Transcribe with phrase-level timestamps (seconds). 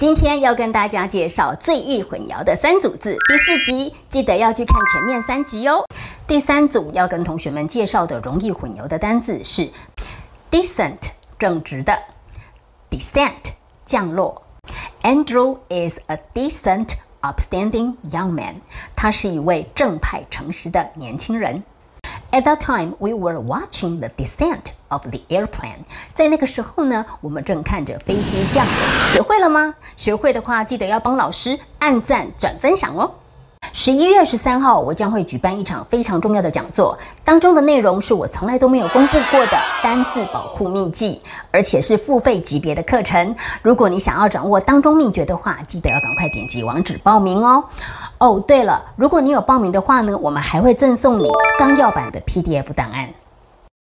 [0.00, 5.84] 今天要跟大家介绍最易混淆的三组字，第四集记得要去看前面三集哦。
[6.26, 9.68] 第三组要跟同学们介绍的容易混淆的单字是
[10.50, 10.96] decent
[11.38, 11.92] 正直的
[12.88, 13.52] ，descent
[13.84, 14.40] 降落。
[15.02, 18.54] Andrew is a decent, upstanding young man。
[18.96, 21.62] 他是一位正派诚实的年轻人。
[22.32, 25.82] At that time, we were watching the descent of the airplane。
[26.14, 29.12] 在那个时候呢，我们正看着飞机降落。
[29.12, 29.74] 学会了吗？
[29.96, 33.10] 学会的话，记得要帮老师按赞、转分享哦。
[33.72, 41.20] 十一月二十三号，我将会举办一场非常重要的讲座，当中的内容是我从来都没有公布过的单字保护秘籍，
[41.50, 43.34] 而且是付费级别的课程。
[43.60, 47.64] 如果你想要掌握当中秘诀的话，记得要赶快点击网址报名哦。
[48.20, 51.26] 哦，对了，如果你有报名的话呢，我们还会赠送你
[51.58, 53.08] 纲要版的 PDF 档案。